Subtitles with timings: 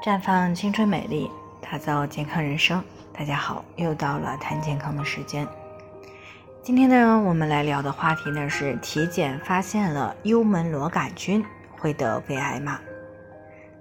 [0.00, 1.28] 绽放青春美丽，
[1.60, 2.80] 打造健康人生。
[3.12, 5.46] 大家好，又到了谈健康的时间。
[6.62, 11.44] 今天呢，我们来聊的话题呢是体检发现了幽门螺杆菌，
[11.76, 12.78] 会得胃癌吗？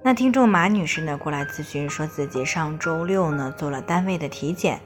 [0.01, 4.79] 那听众马女士呢过来咨询，说自己上周六呢做了单位的体检，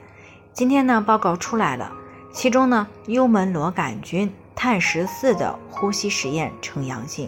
[0.52, 1.90] 今天呢报告出来了，
[2.30, 7.26] 其中呢幽门螺杆菌碳十四的呼吸实验呈阳性。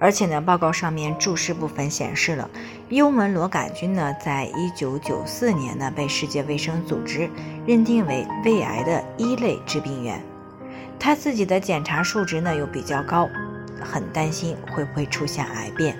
[0.00, 2.48] 而且呢，报告上面注释部分显示了，
[2.88, 7.28] 幽门螺杆菌呢，在一九九四年呢，被世界卫生组织
[7.66, 10.18] 认定为胃癌的一类致病源。
[10.98, 13.28] 他自己的检查数值呢又比较高，
[13.78, 15.94] 很担心会不会出现癌变。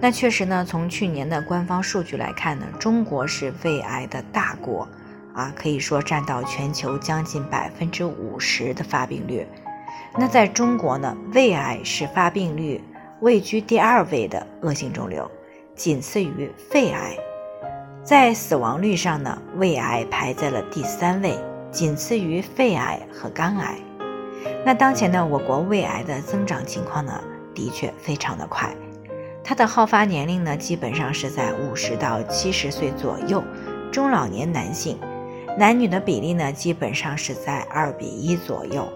[0.00, 4.88] 那确实呢，从去年的官方数据来看呢，中国是胃癌的大国，
[5.34, 9.46] 啊，可以说占到全球将近百分之五十的发病率。
[10.16, 12.80] 那在中国呢，胃癌是发病率
[13.20, 15.28] 位居第二位的恶性肿瘤，
[15.74, 17.16] 仅次于肺癌。
[18.04, 21.36] 在死亡率上呢，胃癌排在了第三位，
[21.72, 23.74] 仅次于肺癌和肝癌。
[24.64, 27.20] 那当前呢，我国胃癌的增长情况呢，
[27.52, 28.72] 的确非常的快。
[29.42, 33.42] 它的好发年龄呢，基本上是在五十到七十岁左右，
[33.90, 34.96] 中老年男性，
[35.58, 38.86] 男女的比例呢，基本上是在二比一左右。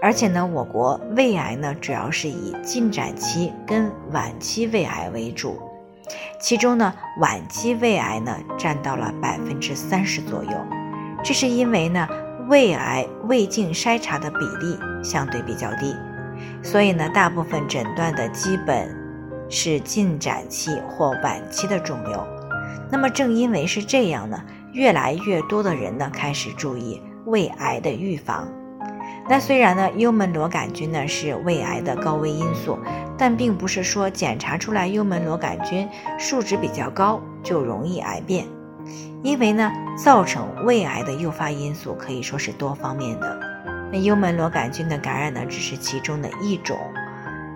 [0.00, 5.60] 而且呢，我国胃癌呢主要是以进展期跟晚期胃癌为主，
[6.40, 10.50] 其中呢晚期胃癌呢占到了百分之三十左右，
[11.24, 12.06] 这是因为呢
[12.48, 15.96] 胃癌胃镜筛查的比例相对比较低，
[16.62, 18.96] 所以呢大部分诊断的基本
[19.48, 22.24] 是进展期或晚期的肿瘤。
[22.90, 24.40] 那么正因为是这样呢，
[24.72, 28.48] 越来越多的人呢开始注意胃癌的预防。
[29.30, 32.78] 那虽然呢，幽门螺杆菌呢是胃癌的高危因素，
[33.18, 35.86] 但并不是说检查出来幽门螺杆菌
[36.18, 38.46] 数值比较高就容易癌变，
[39.22, 39.70] 因为呢，
[40.02, 43.38] 造成胃癌的诱发因素可以说是多方面的。
[43.92, 46.78] 那幽门螺杆菌的感染呢，只是其中的一种，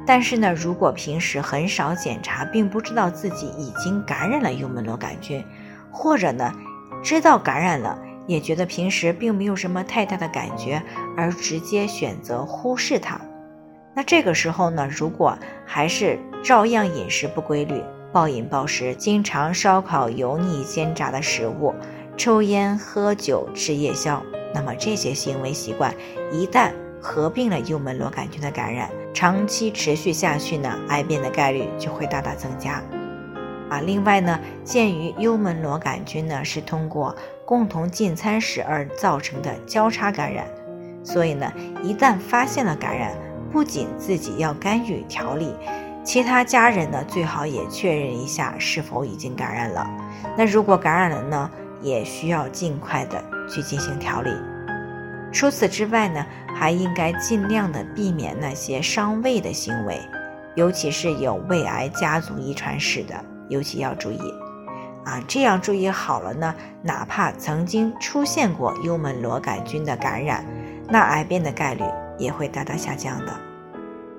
[0.06, 5.42] 但是呢，如果平时很少检查，并不知道自己已经感染了幽门螺杆菌，
[5.90, 6.52] 或者呢，
[7.02, 7.98] 知道感染了。
[8.32, 10.82] 也觉得平时并没有什么太大的感觉，
[11.16, 13.20] 而直接选择忽视它。
[13.94, 21.74] 那这个时候呢，如果还是照样饮食不规律、暴饮暴食，经常烧烤、油腻、煎炸的食物，
[22.16, 24.22] 抽烟、喝酒、吃夜宵，
[24.54, 25.94] 那么这些行为习惯
[26.32, 32.82] 一旦合并了幽门螺杆菌的感染，长期持续下去呢，癌变的概率就会大大增加。
[33.72, 37.16] 啊，另外呢，鉴于幽门螺杆菌呢是通过
[37.46, 40.46] 共同进餐时而造成的交叉感染，
[41.02, 41.50] 所以呢，
[41.82, 43.16] 一旦发现了感染，
[43.50, 45.54] 不仅自己要干预调理，
[46.04, 49.90] 其他家人呢最好也确认一下是否已经感染了。
[50.36, 51.50] 那如果感染了呢，
[51.80, 54.30] 也需要尽快的去进行调理。
[55.32, 59.98] 除此之外呢，还应该尽量的避免那些伤胃的行为，
[60.56, 63.14] 尤其是有胃癌家族遗传史的。
[63.48, 64.18] 尤其要注意，
[65.04, 70.46] 啊，这样注意好了呢，哪怕曾经出现过幽门螺杆菌的感染，
[70.88, 71.84] 那癌变的概率
[72.18, 73.32] 也会大大下降的。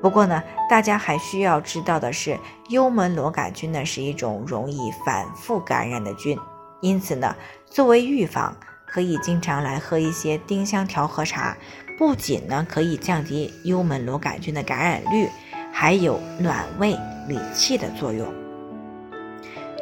[0.01, 6.37] 不过呢，大家还需要知道的是，幽门螺杆菌呢是一种容易反复感染的菌，
[6.81, 7.33] 因此呢，
[7.65, 8.53] 作为预防，
[8.85, 11.55] 可以经常来喝一些丁香调和茶，
[11.97, 15.29] 不仅呢可以降低幽门螺杆菌的感染率，
[15.71, 16.91] 还有暖胃
[17.29, 18.42] 理气的作用。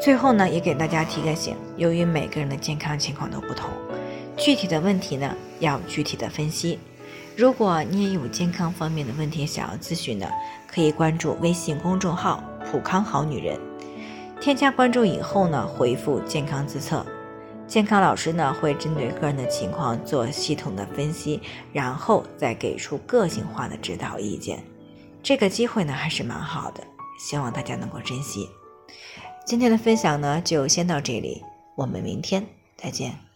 [0.01, 3.69] 最后呢，也给大家提个醒：由于每个人的健康情况都不同，
[4.35, 6.79] 具体的问题呢要具体的分析。
[7.37, 10.27] 如果你也有健康方面的问题想要咨询的，
[10.67, 13.59] 可以关注微信公众号“普康好女人”，
[14.41, 17.05] 添加关注以后呢，回复“健康自测”，
[17.67, 21.39] 健康老师呢会针对个人的情况做系统的分析，
[21.71, 24.63] 然后再给出个性化的指导意见。
[25.21, 26.83] 这个机会呢还是蛮好的，
[27.19, 28.49] 希望大家能够珍惜。
[29.43, 31.43] 今天的分享呢，就先到这里，
[31.75, 32.45] 我们明天
[32.77, 33.30] 再见。